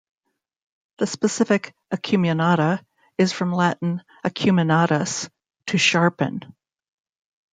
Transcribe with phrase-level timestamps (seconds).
[0.97, 2.83] The specific "acuminata"
[3.19, 5.29] is from Latin "acuminatus",
[5.67, 6.39] "to sharpen".